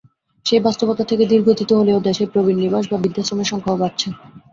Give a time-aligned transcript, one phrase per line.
[0.45, 4.07] সেই বাস্তবতা থেকে ধীরগতিতে হলেও দেশে প্রবীণ নিবাস বা বৃদ্ধাশ্রমের সংখ্যাও বাড়ছে।